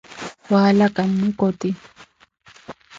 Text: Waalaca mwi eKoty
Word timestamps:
Waalaca 0.51 1.01
mwi 1.09 1.25
eKoty 1.31 1.69